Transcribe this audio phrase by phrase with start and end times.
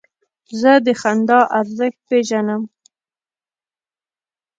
[0.59, 2.61] زه د خندا ارزښت پېژنم.